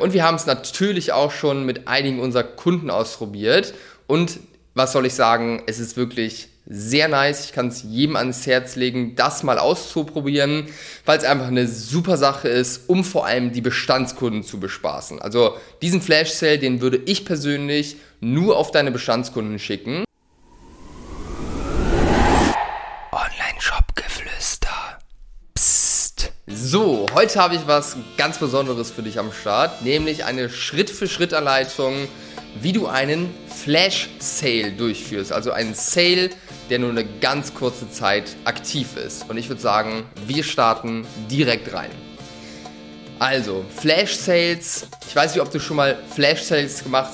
Und 0.00 0.12
wir 0.12 0.24
haben 0.24 0.36
es 0.36 0.46
natürlich 0.46 1.12
auch 1.12 1.30
schon 1.30 1.64
mit 1.64 1.86
einigen 1.88 2.20
unserer 2.20 2.42
Kunden 2.42 2.90
ausprobiert. 2.90 3.74
Und 4.06 4.40
was 4.74 4.92
soll 4.92 5.06
ich 5.06 5.14
sagen, 5.14 5.62
es 5.66 5.78
ist 5.78 5.96
wirklich 5.96 6.48
sehr 6.66 7.08
nice. 7.08 7.46
Ich 7.46 7.52
kann 7.52 7.68
es 7.68 7.82
jedem 7.82 8.16
ans 8.16 8.46
Herz 8.46 8.76
legen, 8.76 9.16
das 9.16 9.42
mal 9.42 9.58
auszuprobieren, 9.58 10.66
weil 11.04 11.18
es 11.18 11.24
einfach 11.24 11.48
eine 11.48 11.66
super 11.66 12.16
Sache 12.16 12.48
ist, 12.48 12.88
um 12.88 13.02
vor 13.02 13.26
allem 13.26 13.52
die 13.52 13.60
Bestandskunden 13.60 14.44
zu 14.44 14.60
bespaßen. 14.60 15.20
Also 15.20 15.56
diesen 15.82 16.00
Flash 16.00 16.30
Sale, 16.30 16.58
den 16.58 16.80
würde 16.80 17.00
ich 17.06 17.24
persönlich 17.24 17.96
nur 18.20 18.56
auf 18.56 18.70
deine 18.70 18.92
Bestandskunden 18.92 19.58
schicken. 19.58 20.04
So, 26.52 27.06
heute 27.14 27.38
habe 27.38 27.54
ich 27.54 27.66
was 27.66 27.96
ganz 28.16 28.38
Besonderes 28.38 28.90
für 28.90 29.02
dich 29.02 29.20
am 29.20 29.32
Start, 29.32 29.82
nämlich 29.82 30.24
eine 30.24 30.50
Schritt-für-Schritt-Anleitung, 30.50 32.08
wie 32.60 32.72
du 32.72 32.88
einen 32.88 33.32
Flash 33.46 34.08
Sale 34.18 34.72
durchführst. 34.72 35.32
Also 35.32 35.52
einen 35.52 35.74
Sale, 35.74 36.30
der 36.68 36.80
nur 36.80 36.90
eine 36.90 37.04
ganz 37.04 37.54
kurze 37.54 37.88
Zeit 37.90 38.34
aktiv 38.44 38.96
ist. 38.96 39.30
Und 39.30 39.36
ich 39.36 39.48
würde 39.48 39.62
sagen, 39.62 40.04
wir 40.26 40.42
starten 40.42 41.06
direkt 41.30 41.72
rein. 41.72 41.90
Also, 43.20 43.64
Flash 43.76 44.16
Sales. 44.16 44.88
Ich 45.06 45.14
weiß 45.14 45.34
nicht, 45.34 45.42
ob 45.42 45.52
du 45.52 45.60
schon 45.60 45.76
mal 45.76 45.98
Flash 46.14 46.42
Sales 46.42 46.82
gemacht 46.82 47.12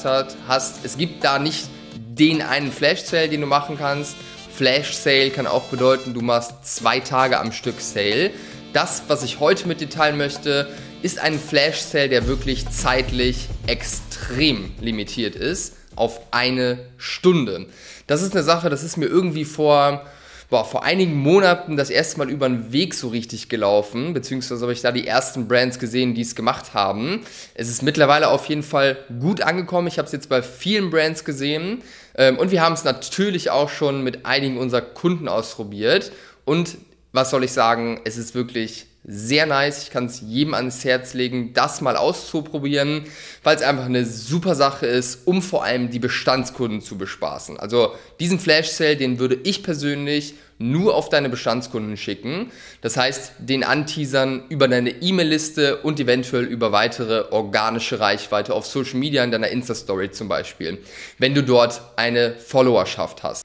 hast. 0.48 0.82
Es 0.82 0.96
gibt 0.96 1.22
da 1.22 1.38
nicht 1.38 1.68
den 1.94 2.40
einen 2.40 2.72
Flash 2.72 3.02
Sale, 3.02 3.28
den 3.28 3.42
du 3.42 3.46
machen 3.46 3.76
kannst. 3.76 4.16
Flash 4.56 4.96
Sale 4.96 5.28
kann 5.28 5.46
auch 5.46 5.64
bedeuten, 5.64 6.14
du 6.14 6.22
machst 6.22 6.52
zwei 6.62 7.00
Tage 7.00 7.38
am 7.38 7.52
Stück 7.52 7.78
Sale. 7.80 8.30
Das, 8.76 9.04
was 9.08 9.22
ich 9.22 9.40
heute 9.40 9.66
mit 9.68 9.80
dir 9.80 9.88
teilen 9.88 10.18
möchte, 10.18 10.68
ist 11.00 11.18
ein 11.18 11.40
Flash 11.40 11.78
Sale, 11.78 12.10
der 12.10 12.26
wirklich 12.26 12.68
zeitlich 12.68 13.48
extrem 13.66 14.70
limitiert 14.82 15.34
ist 15.34 15.76
auf 15.94 16.20
eine 16.30 16.80
Stunde. 16.98 17.68
Das 18.06 18.20
ist 18.20 18.34
eine 18.34 18.44
Sache, 18.44 18.68
das 18.68 18.84
ist 18.84 18.98
mir 18.98 19.06
irgendwie 19.06 19.46
vor, 19.46 20.04
boah, 20.50 20.66
vor 20.66 20.84
einigen 20.84 21.14
Monaten 21.14 21.78
das 21.78 21.88
erste 21.88 22.18
Mal 22.18 22.28
über 22.28 22.46
den 22.50 22.70
Weg 22.70 22.92
so 22.92 23.08
richtig 23.08 23.48
gelaufen, 23.48 24.12
beziehungsweise 24.12 24.60
habe 24.60 24.74
ich 24.74 24.82
da 24.82 24.92
die 24.92 25.06
ersten 25.06 25.48
Brands 25.48 25.78
gesehen, 25.78 26.14
die 26.14 26.20
es 26.20 26.34
gemacht 26.34 26.74
haben. 26.74 27.22
Es 27.54 27.70
ist 27.70 27.82
mittlerweile 27.82 28.28
auf 28.28 28.44
jeden 28.44 28.62
Fall 28.62 28.98
gut 29.20 29.40
angekommen. 29.40 29.88
Ich 29.88 29.96
habe 29.96 30.04
es 30.04 30.12
jetzt 30.12 30.28
bei 30.28 30.42
vielen 30.42 30.90
Brands 30.90 31.24
gesehen 31.24 31.82
ähm, 32.14 32.36
und 32.36 32.50
wir 32.50 32.60
haben 32.60 32.74
es 32.74 32.84
natürlich 32.84 33.48
auch 33.48 33.70
schon 33.70 34.04
mit 34.04 34.26
einigen 34.26 34.58
unserer 34.58 34.82
Kunden 34.82 35.28
ausprobiert. 35.28 36.12
Und 36.44 36.76
was 37.16 37.30
soll 37.30 37.44
ich 37.44 37.52
sagen, 37.52 38.00
es 38.04 38.18
ist 38.18 38.34
wirklich 38.34 38.86
sehr 39.08 39.46
nice. 39.46 39.84
Ich 39.84 39.90
kann 39.90 40.06
es 40.06 40.20
jedem 40.20 40.52
ans 40.52 40.84
Herz 40.84 41.14
legen, 41.14 41.52
das 41.54 41.80
mal 41.80 41.96
auszuprobieren, 41.96 43.04
weil 43.42 43.56
es 43.56 43.62
einfach 43.62 43.86
eine 43.86 44.04
super 44.04 44.54
Sache 44.54 44.86
ist, 44.86 45.26
um 45.26 45.42
vor 45.42 45.64
allem 45.64 45.90
die 45.90 45.98
Bestandskunden 45.98 46.80
zu 46.80 46.98
bespaßen. 46.98 47.58
Also 47.58 47.94
diesen 48.20 48.38
Flash 48.38 48.68
Sale, 48.68 48.96
den 48.96 49.18
würde 49.18 49.38
ich 49.44 49.62
persönlich 49.62 50.34
nur 50.58 50.94
auf 50.94 51.08
deine 51.08 51.28
Bestandskunden 51.28 51.96
schicken. 51.96 52.50
Das 52.80 52.96
heißt, 52.96 53.32
den 53.38 53.64
anteasern 53.64 54.42
über 54.48 54.68
deine 54.68 54.90
E-Mail-Liste 54.90 55.78
und 55.78 56.00
eventuell 56.00 56.44
über 56.44 56.72
weitere 56.72 57.30
organische 57.30 58.00
Reichweite 58.00 58.52
auf 58.54 58.66
Social 58.66 58.98
Media 58.98 59.24
in 59.24 59.30
deiner 59.30 59.48
Insta-Story 59.48 60.10
zum 60.10 60.28
Beispiel, 60.28 60.78
wenn 61.18 61.34
du 61.34 61.42
dort 61.42 61.80
eine 61.96 62.34
Followerschaft 62.34 63.22
hast. 63.22 63.42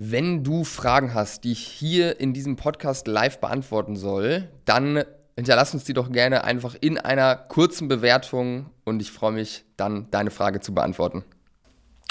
Wenn 0.00 0.44
du 0.44 0.62
Fragen 0.62 1.12
hast, 1.12 1.42
die 1.42 1.50
ich 1.50 1.66
hier 1.66 2.20
in 2.20 2.32
diesem 2.32 2.54
Podcast 2.54 3.08
live 3.08 3.40
beantworten 3.40 3.96
soll, 3.96 4.48
dann 4.64 5.02
hinterlass 5.34 5.74
uns 5.74 5.82
die 5.82 5.92
doch 5.92 6.12
gerne 6.12 6.44
einfach 6.44 6.76
in 6.80 6.98
einer 6.98 7.34
kurzen 7.34 7.88
Bewertung 7.88 8.70
und 8.84 9.02
ich 9.02 9.10
freue 9.10 9.32
mich 9.32 9.64
dann, 9.76 10.06
deine 10.12 10.30
Frage 10.30 10.60
zu 10.60 10.72
beantworten. 10.72 11.24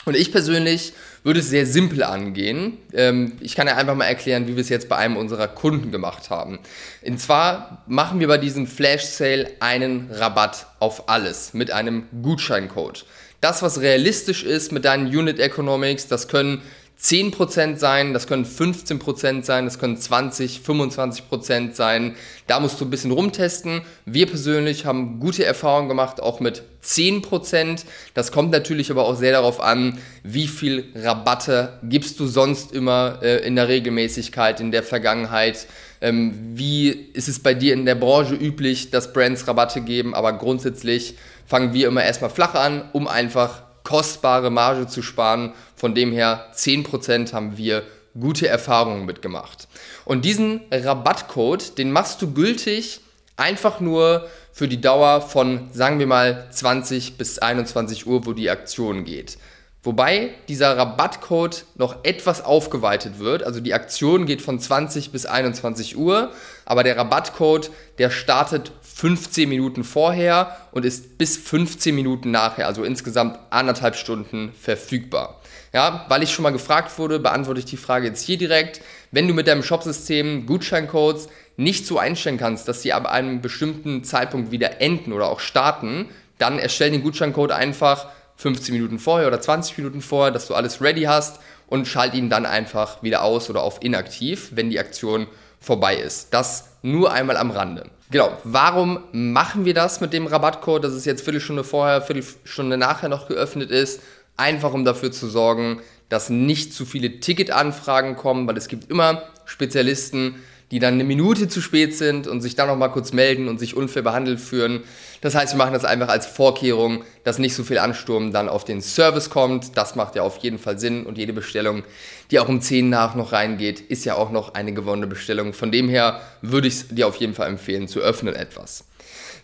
Und 0.04 0.18
ich 0.18 0.34
persönlich 0.34 0.92
würde 1.24 1.40
es 1.40 1.50
sehr 1.50 1.66
simpel 1.66 2.04
angehen. 2.04 2.78
Ähm, 2.92 3.38
ich 3.40 3.56
kann 3.56 3.68
ja 3.68 3.78
einfach 3.78 3.96
mal 3.96 4.04
erklären, 4.04 4.48
wie 4.48 4.58
wir 4.58 4.62
es 4.62 4.70
jetzt 4.70 4.90
bei 4.90 4.98
einem 4.98 5.16
unserer 5.16 5.48
Kunden 5.48 5.90
gemacht 5.90 6.30
haben. 6.30 6.60
Und 7.06 7.22
zwar 7.22 7.86
machen 7.88 8.20
wir 8.20 8.28
bei 8.28 8.38
diesem 8.38 8.68
Flash 8.68 9.06
Sale 9.06 9.50
einen 9.62 10.12
Rabatt 10.12 10.68
auf 10.80 11.08
alles 11.08 11.54
mit 11.54 11.72
einem 11.72 12.04
Gutscheincode. 12.22 13.06
Das, 13.40 13.62
was 13.62 13.80
realistisch 13.80 14.44
ist 14.44 14.74
mit 14.74 14.84
deinen 14.84 15.08
Unit 15.08 15.40
Economics, 15.40 16.10
das 16.10 16.28
können 16.28 16.62
10% 17.00 17.78
sein, 17.78 18.14
das 18.14 18.26
können 18.26 18.44
15% 18.44 19.44
sein, 19.44 19.66
das 19.66 19.78
können 19.78 19.98
20, 19.98 20.62
25% 20.66 21.74
sein. 21.74 22.16
Da 22.48 22.60
musst 22.60 22.82
du 22.82 22.86
ein 22.86 22.90
bisschen 22.90 23.12
rumtesten. 23.12 23.82
Wir 24.06 24.26
persönlich 24.26 24.86
haben 24.86 25.20
gute 25.20 25.46
Erfahrungen 25.46 25.90
gemacht, 25.90 26.20
auch 26.20 26.40
mit 26.40 26.64
10%. 26.84 27.84
Das 28.16 28.32
kommt 28.32 28.50
natürlich 28.50 28.90
aber 28.90 29.06
auch 29.06 29.16
sehr 29.16 29.34
darauf 29.34 29.62
an, 29.62 30.00
wie 30.24 30.48
viel 30.48 30.86
Rabatte 30.96 31.78
gibst 31.84 32.20
du 32.20 32.26
sonst 32.26 32.72
immer 32.72 33.20
äh, 33.22 33.46
in 33.46 33.56
der 33.56 33.68
Regelmäßigkeit, 33.68 34.60
in 34.60 34.72
der 34.72 34.82
Vergangenheit. 34.82 35.68
Ähm, 36.02 36.34
wie 36.56 36.90
ist 36.90 37.28
es 37.28 37.44
bei 37.44 37.54
dir 37.54 37.74
in 37.74 37.86
der 37.86 37.96
Branche 37.96 38.34
üblich, 38.34 38.90
dass 38.90 39.14
Brands 39.14 39.48
Rabatte 39.48 39.82
geben? 39.82 40.16
Aber 40.16 40.34
grundsätzlich 40.34 41.16
fangen 41.46 41.76
wir 41.76 41.90
immer 41.90 42.04
erstmal 42.04 42.32
flach 42.32 42.56
an, 42.56 42.90
um 42.94 43.08
einfach 43.08 43.67
kostbare 43.88 44.50
Marge 44.50 44.88
zu 44.88 45.02
sparen. 45.02 45.54
Von 45.76 45.96
dem 45.96 46.12
her 46.12 46.48
10% 46.54 47.32
haben 47.32 47.58
wir 47.58 47.84
gute 48.20 48.48
Erfahrungen 48.48 49.06
mitgemacht. 49.06 49.70
Und 50.04 50.26
diesen 50.26 50.62
Rabattcode, 50.72 51.78
den 51.78 51.92
machst 51.92 52.22
du 52.22 52.34
gültig 52.34 53.00
einfach 53.38 53.80
nur 53.80 54.28
für 54.52 54.68
die 54.68 54.82
Dauer 54.82 55.22
von, 55.22 55.70
sagen 55.72 56.00
wir 56.00 56.08
mal, 56.08 56.48
20 56.52 57.18
bis 57.18 57.40
21 57.40 58.08
Uhr, 58.08 58.26
wo 58.26 58.34
die 58.34 58.50
Aktion 58.50 59.06
geht. 59.06 59.38
Wobei 59.84 60.32
dieser 60.50 60.76
Rabattcode 60.76 61.64
noch 61.76 62.04
etwas 62.04 62.44
aufgeweitet 62.44 63.20
wird. 63.20 63.44
Also 63.44 63.62
die 63.62 63.74
Aktion 63.74 64.26
geht 64.26 64.42
von 64.42 64.60
20 64.60 65.12
bis 65.12 65.26
21 65.26 65.96
Uhr, 65.96 66.34
aber 66.66 66.84
der 66.84 66.98
Rabattcode, 66.98 67.70
der 68.00 68.10
startet 68.10 68.74
15 68.98 69.48
Minuten 69.48 69.84
vorher 69.84 70.58
und 70.72 70.84
ist 70.84 71.20
bis 71.20 71.38
15 71.38 71.94
Minuten 71.94 72.32
nachher, 72.32 72.66
also 72.66 72.84
insgesamt 72.84 73.38
anderthalb 73.52 73.96
Stunden 73.96 74.52
verfügbar. 74.60 75.40
Ja, 75.72 76.08
weil 76.10 76.24
ich 76.24 76.32
schon 76.32 76.42
mal 76.42 76.50
gefragt 76.50 76.98
wurde, 76.98 77.20
beantworte 77.20 77.60
ich 77.60 77.68
die 77.68 77.78
Frage 77.78 78.08
jetzt 78.08 78.24
hier 78.24 78.40
direkt. 78.40 78.82
Wenn 79.12 79.28
du 79.28 79.36
mit 79.36 79.46
deinem 79.46 79.62
Shopsystem 79.62 80.48
Gutscheincodes 80.48 81.30
nicht 81.58 81.86
so 81.86 82.00
einstellen 82.00 82.40
kannst, 82.40 82.68
dass 82.68 82.82
sie 82.82 82.92
ab 82.92 83.06
einem 83.06 83.40
bestimmten 83.40 84.04
Zeitpunkt 84.04 84.50
wieder 84.50 84.82
enden 84.82 85.14
oder 85.14 85.28
auch 85.28 85.42
starten, 85.42 86.10
dann 86.40 86.58
erstell 86.58 86.90
den 86.90 87.04
Gutscheincode 87.04 87.52
einfach 87.52 88.08
15 88.38 88.74
Minuten 88.74 88.98
vorher 88.98 89.28
oder 89.28 89.40
20 89.40 89.78
Minuten 89.78 90.02
vorher, 90.02 90.32
dass 90.32 90.48
du 90.48 90.56
alles 90.56 90.82
ready 90.82 91.04
hast 91.04 91.40
und 91.68 91.88
schalt 91.88 92.16
ihn 92.16 92.32
dann 92.32 92.48
einfach 92.48 93.04
wieder 93.04 93.22
aus 93.22 93.48
oder 93.52 93.62
auf 93.62 93.84
inaktiv, 93.84 94.50
wenn 94.56 94.72
die 94.72 94.80
Aktion 94.80 95.28
vorbei 95.60 95.98
ist. 95.98 96.34
Das 96.34 96.70
nur 96.92 97.12
einmal 97.12 97.38
am 97.38 97.52
Rande. 97.52 97.86
Genau, 98.10 98.32
warum 98.44 99.00
machen 99.12 99.66
wir 99.66 99.74
das 99.74 100.00
mit 100.00 100.14
dem 100.14 100.28
Rabattcode, 100.28 100.84
dass 100.84 100.94
es 100.94 101.06
jetzt 101.06 101.24
Viertelstunde 101.24 101.64
vorher, 101.64 102.02
Viertelstunde 102.02 102.78
nachher 102.78 103.10
noch 103.10 103.28
geöffnet 103.28 103.70
ist? 103.70 104.02
Einfach 104.38 104.74
um 104.74 104.86
dafür 104.86 105.12
zu 105.12 105.28
sorgen, 105.28 105.82
dass 106.10 106.30
nicht 106.30 106.74
zu 106.74 106.86
viele 106.86 107.20
Ticketanfragen 107.20 108.16
kommen, 108.16 108.48
weil 108.48 108.56
es 108.56 108.68
gibt 108.68 108.90
immer 108.90 109.24
Spezialisten, 109.46 110.36
die 110.72 110.80
dann 110.80 110.96
eine 110.96 111.04
Minute 111.04 111.48
zu 111.48 111.62
spät 111.62 111.96
sind 111.96 112.28
und 112.28 112.42
sich 112.42 112.56
dann 112.56 112.68
noch 112.68 112.76
mal 112.76 112.90
kurz 112.90 113.14
melden 113.14 113.48
und 113.48 113.58
sich 113.58 113.76
unfair 113.76 114.02
behandelt 114.02 114.40
führen. 114.40 114.84
Das 115.22 115.34
heißt, 115.34 115.54
wir 115.54 115.58
machen 115.58 115.74
das 115.74 115.86
einfach 115.86 116.10
als 116.10 116.26
Vorkehrung, 116.26 117.04
dass 117.24 117.40
nicht 117.40 117.56
so 117.56 117.64
viel 117.64 117.78
Ansturm 117.78 118.34
dann 118.34 118.50
auf 118.50 118.66
den 118.66 118.82
Service 118.82 119.30
kommt. 119.30 119.78
Das 119.78 119.96
macht 119.96 120.16
ja 120.16 120.24
auf 120.24 120.38
jeden 120.38 120.60
Fall 120.60 120.78
Sinn 120.78 121.06
und 121.06 121.18
jede 121.18 121.34
Bestellung, 121.34 121.84
die 122.32 122.40
auch 122.40 122.50
um 122.50 122.62
10 122.62 122.90
nach 122.90 123.16
noch 123.16 123.32
reingeht, 123.32 123.80
ist 123.80 124.06
ja 124.06 124.16
auch 124.16 124.32
noch 124.32 124.54
eine 124.54 124.74
gewonnene 124.74 125.08
Bestellung. 125.08 125.54
Von 125.54 125.72
dem 125.72 125.88
her 125.88 126.22
würde 126.42 126.68
ich 126.68 126.74
es 126.76 126.88
dir 126.90 127.08
auf 127.08 127.16
jeden 127.16 127.34
Fall 127.34 127.48
empfehlen, 127.48 127.88
zu 127.88 128.00
öffnen 128.00 128.36
etwas. 128.36 128.84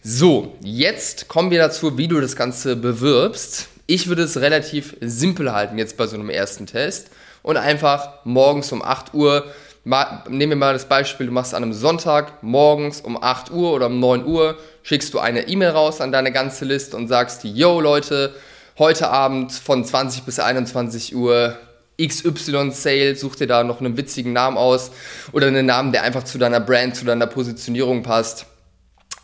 So, 0.03 0.57
jetzt 0.62 1.29
kommen 1.29 1.50
wir 1.50 1.59
dazu, 1.59 1.97
wie 1.97 2.09
du 2.09 2.19
das 2.19 2.35
Ganze 2.35 2.75
bewirbst. 2.75 3.69
Ich 3.88 4.07
würde 4.07 4.24
es 4.24 4.42
relativ 4.42 4.98
simpel 5.00 5.53
halten 5.53 5.77
jetzt 5.77 5.95
bei 5.95 6.07
so 6.07 6.15
einem 6.15 6.30
ersten 6.30 6.65
Test 6.65 7.09
und 7.42 7.56
einfach 7.56 8.25
morgens 8.25 8.71
um 8.74 8.81
8 8.81 9.13
Uhr 9.13 9.45
nehmen 9.85 10.51
wir 10.51 10.56
mal 10.56 10.74
das 10.74 10.85
Beispiel, 10.85 11.25
du 11.25 11.31
machst 11.33 11.53
an 11.53 11.63
einem 11.63 11.74
Sonntag 11.74 12.41
morgens 12.41 13.01
um 13.01 13.21
8 13.21 13.51
Uhr 13.51 13.74
oder 13.74 13.88
um 13.88 14.00
9 14.00 14.25
Uhr, 14.25 14.57
schickst 14.81 15.13
du 15.13 15.19
eine 15.19 15.47
E-Mail 15.47 15.69
raus 15.69 16.00
an 16.00 16.12
deine 16.12 16.31
ganze 16.31 16.65
Liste 16.65 16.95
und 16.95 17.07
sagst, 17.07 17.44
yo 17.44 17.81
Leute, 17.81 18.33
heute 18.77 19.09
Abend 19.09 19.51
von 19.51 19.83
20 19.83 20.24
bis 20.24 20.39
21 20.39 21.15
Uhr 21.15 21.57
XY 22.01 22.71
Sale, 22.71 23.15
such 23.15 23.35
dir 23.35 23.47
da 23.47 23.63
noch 23.63 23.81
einen 23.81 23.97
witzigen 23.97 24.33
Namen 24.33 24.57
aus 24.57 24.91
oder 25.31 25.47
einen 25.47 25.65
Namen, 25.65 25.91
der 25.91 26.03
einfach 26.03 26.24
zu 26.24 26.38
deiner 26.38 26.59
Brand, 26.59 26.95
zu 26.95 27.06
deiner 27.06 27.27
Positionierung 27.27 28.03
passt. 28.03 28.45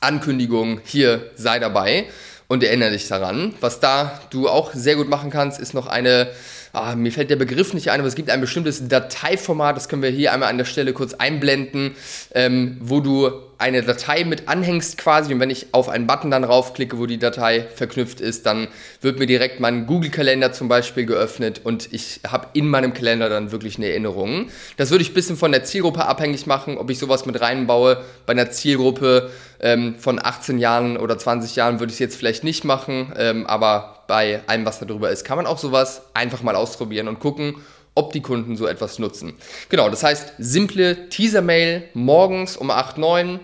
Ankündigung, 0.01 0.81
hier 0.83 1.31
sei 1.35 1.59
dabei 1.59 2.05
und 2.47 2.63
erinnere 2.63 2.91
dich 2.91 3.07
daran. 3.07 3.53
Was 3.59 3.79
da 3.79 4.19
du 4.29 4.50
auch 4.50 4.73
sehr 4.73 4.95
gut 4.95 5.09
machen 5.09 5.29
kannst, 5.29 5.59
ist 5.59 5.73
noch 5.73 5.88
eine 5.88 6.29
ah, 6.74 6.95
mir 6.95 7.12
fällt 7.12 7.30
der 7.30 7.36
Begriff 7.36 7.74
nicht 7.74 7.92
ein, 7.92 8.00
aber 8.00 8.07
es 8.07 8.16
gibt 8.16 8.30
ein 8.30 8.42
bestimmtes 8.42 8.88
Dateiformat, 8.88 9.75
das 9.75 9.89
können 9.89 10.01
wir 10.01 10.10
hier 10.10 10.33
einmal 10.33 10.50
an 10.50 10.57
der 10.57 10.66
Stelle 10.66 10.94
kurz 10.94 11.13
einblenden, 11.13 11.95
ähm, 12.33 12.77
wo 12.80 13.00
du 13.00 13.31
eine 13.59 13.83
Datei 13.83 14.23
mit 14.23 14.47
anhängst 14.47 14.97
quasi 14.97 15.33
und 15.33 15.41
wenn 15.41 15.50
ich 15.50 15.73
auf 15.73 15.89
einen 15.89 16.07
Button 16.07 16.31
dann 16.31 16.45
raufklicke, 16.45 16.97
wo 16.97 17.06
die 17.06 17.19
Datei 17.19 17.67
verknüpft 17.75 18.21
ist, 18.21 18.45
dann 18.45 18.69
wird 19.01 19.19
mir 19.19 19.27
direkt 19.27 19.59
mein 19.59 19.85
Google-Kalender 19.85 20.53
zum 20.53 20.69
Beispiel 20.69 21.06
geöffnet 21.06 21.61
und 21.65 21.91
ich 21.91 22.21
habe 22.25 22.47
in 22.53 22.69
meinem 22.69 22.94
Kalender 22.94 23.27
dann 23.27 23.51
wirklich 23.51 23.77
eine 23.77 23.89
Erinnerung. 23.89 24.50
Das 24.77 24.91
würde 24.91 25.01
ich 25.01 25.11
ein 25.11 25.13
bisschen 25.13 25.35
von 25.35 25.51
der 25.51 25.65
Zielgruppe 25.65 26.06
abhängig 26.06 26.47
machen, 26.47 26.77
ob 26.77 26.89
ich 26.89 27.00
sowas 27.00 27.25
mit 27.25 27.41
reinbaue. 27.41 28.01
Bei 28.25 28.31
einer 28.31 28.50
Zielgruppe 28.50 29.29
ähm, 29.59 29.95
von 30.00 30.23
18 30.23 30.57
Jahren 30.57 30.95
oder 30.95 31.17
20 31.17 31.57
Jahren 31.57 31.81
würde 31.81 31.91
ich 31.91 31.95
es 31.95 32.00
jetzt 32.00 32.15
vielleicht 32.15 32.45
nicht 32.45 32.63
machen, 32.63 33.12
ähm, 33.17 33.45
aber 33.45 34.03
bei 34.07 34.41
allem, 34.47 34.65
was 34.65 34.79
da 34.79 34.85
drüber 34.85 35.12
ist, 35.12 35.25
kann 35.25 35.35
man 35.35 35.45
auch 35.45 35.57
sowas 35.57 36.03
einfach 36.13 36.41
mal 36.44 36.55
ausprobieren 36.55 37.09
und 37.09 37.19
gucken, 37.19 37.55
ob 37.95 38.13
die 38.13 38.21
Kunden 38.21 38.55
so 38.55 38.65
etwas 38.65 39.00
nutzen. 39.00 39.33
Genau, 39.67 39.89
das 39.89 40.03
heißt, 40.03 40.35
simple 40.38 41.09
Teaser-Mail 41.09 41.83
morgens 41.94 42.55
um 42.55 42.71
8, 42.71 42.97
9 42.97 43.39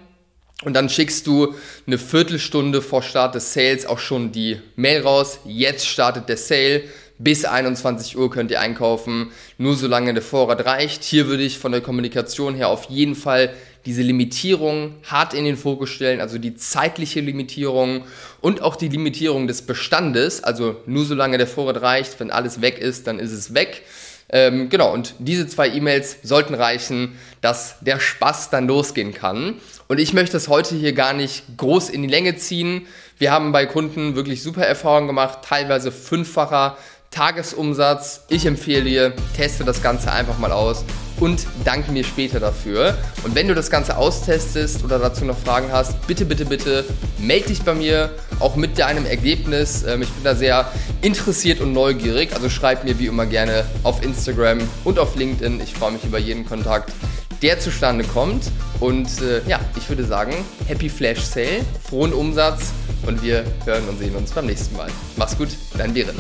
und 0.64 0.74
dann 0.74 0.90
schickst 0.90 1.28
du 1.28 1.54
eine 1.86 1.98
Viertelstunde 1.98 2.82
vor 2.82 3.02
Start 3.02 3.36
des 3.36 3.54
Sales 3.54 3.86
auch 3.86 4.00
schon 4.00 4.32
die 4.32 4.58
Mail 4.76 5.02
raus. 5.02 5.40
Jetzt 5.46 5.88
startet 5.88 6.30
der 6.30 6.38
Sale. 6.38 6.84
Bis 7.18 7.46
21 7.46 8.18
Uhr 8.18 8.30
könnt 8.30 8.52
ihr 8.52 8.60
einkaufen. 8.60 9.32
Nur 9.58 9.76
solange 9.76 10.14
der 10.14 10.24
Vorrat 10.24 10.66
reicht. 10.66 11.04
Hier 11.04 11.28
würde 11.28 11.44
ich 11.44 11.60
von 11.60 11.72
der 11.72 11.82
Kommunikation 11.82 12.56
her 12.56 12.70
auf 12.70 12.86
jeden 12.86 13.16
Fall 13.16 13.54
diese 13.86 14.02
Limitierung 14.02 14.96
hart 15.04 15.34
in 15.34 15.46
den 15.46 15.58
Fokus 15.58 15.90
stellen, 15.90 16.20
also 16.20 16.40
die 16.40 16.56
zeitliche 16.56 17.20
Limitierung 17.20 18.04
und 18.42 18.62
auch 18.62 18.76
die 18.76 18.88
Limitierung 18.88 19.46
des 19.46 19.62
Bestandes, 19.62 20.44
also 20.44 20.78
nur 20.88 21.06
solange 21.06 21.38
der 21.38 21.46
Vorrat 21.46 21.82
reicht, 21.82 22.20
wenn 22.20 22.32
alles 22.32 22.62
weg 22.62 22.80
ist, 22.80 23.06
dann 23.06 23.20
ist 23.20 23.32
es 23.32 23.54
weg. 23.54 23.84
Ähm, 24.30 24.70
genau, 24.70 24.92
und 24.92 25.16
diese 25.20 25.48
zwei 25.48 25.70
E-Mails 25.70 26.18
sollten 26.24 26.56
reichen, 26.56 27.18
dass 27.42 27.76
der 27.82 28.00
Spaß 28.00 28.50
dann 28.50 28.68
losgehen 28.68 29.14
kann. 29.14 29.56
Und 29.88 30.00
ich 30.00 30.14
möchte 30.14 30.38
es 30.38 30.48
heute 30.48 30.76
hier 30.76 30.94
gar 30.94 31.14
nicht 31.14 31.58
groß 31.58 31.90
in 31.90 32.02
die 32.02 32.08
Länge 32.08 32.36
ziehen. 32.36 32.88
Wir 33.18 33.32
haben 33.32 33.52
bei 33.52 33.66
Kunden 33.66 34.16
wirklich 34.16 34.42
super 34.42 34.66
Erfahrungen 34.66 35.08
gemacht, 35.08 35.40
teilweise 35.44 35.92
fünffacher 35.92 36.78
Tagesumsatz. 37.12 38.26
Ich 38.30 38.46
empfehle 38.46 38.84
dir, 38.84 39.14
teste 39.36 39.64
das 39.64 39.82
Ganze 39.82 40.12
einfach 40.12 40.40
mal 40.40 40.52
aus 40.52 40.84
und 41.20 41.46
danke 41.64 41.92
mir 41.92 42.04
später 42.04 42.40
dafür. 42.40 42.98
Und 43.24 43.36
wenn 43.36 43.48
du 43.48 43.56
das 43.56 43.70
Ganze 43.70 43.98
austestest 43.98 44.84
oder 44.84 45.00
dazu 45.00 45.26
noch 45.26 45.38
Fragen 45.38 45.72
hast, 45.72 46.06
bitte, 46.08 46.26
bitte, 46.26 46.46
bitte 46.46 46.86
melde 47.18 47.48
dich 47.48 47.62
bei 47.64 47.74
mir, 47.74 48.12
auch 48.40 48.56
mit 48.56 48.78
deinem 48.78 49.06
Ergebnis. 49.06 49.84
Ähm, 49.84 50.02
ich 50.02 50.10
bin 50.10 50.24
da 50.24 50.36
sehr 50.36 50.72
interessiert 51.02 51.62
und 51.62 51.74
neugierig, 51.74 52.34
also 52.34 52.50
schreib 52.50 52.84
mir 52.84 53.00
wie 53.00 53.08
immer 53.08 53.26
gerne 53.26 53.66
auf 53.84 54.04
Instagram 54.04 54.60
und 54.84 55.00
auf 55.00 55.16
LinkedIn. 55.16 55.62
Ich 55.62 55.74
freue 55.74 55.92
mich 55.92 56.04
über 56.04 56.18
jeden 56.18 56.46
Kontakt 56.46 56.92
der 57.42 57.60
zustande 57.60 58.04
kommt. 58.04 58.52
Und 58.80 59.22
äh, 59.22 59.42
ja, 59.48 59.60
ich 59.78 59.88
würde 59.88 60.04
sagen, 60.04 60.34
Happy 60.68 60.90
Flash 60.90 61.22
Sale, 61.22 61.64
frohen 61.88 62.14
Umsatz 62.14 62.72
und 63.06 63.22
wir 63.24 63.46
hören 63.66 63.88
und 63.88 64.00
sehen 64.00 64.16
uns 64.16 64.32
beim 64.32 64.48
nächsten 64.48 64.76
Mal. 64.76 64.90
Mach's 65.16 65.38
gut, 65.38 65.50
dein 65.78 65.94
Behrend. 65.94 66.20